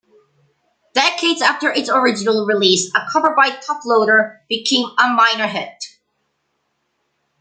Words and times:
Decades 0.95 1.43
after 1.43 1.71
its 1.71 1.87
original 1.87 2.47
release, 2.47 2.91
a 2.95 3.05
cover 3.11 3.35
by 3.35 3.51
Toploader 3.51 4.39
became 4.49 4.87
a 4.97 5.09
minor 5.13 5.45
hit. 5.45 5.89